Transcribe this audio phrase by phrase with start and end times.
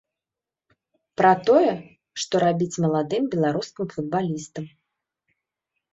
[1.21, 1.73] Пра тое,
[2.23, 4.65] што рабіць маладым беларускім футбалістам.